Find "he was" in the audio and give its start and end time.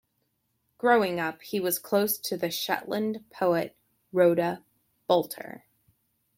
1.43-1.77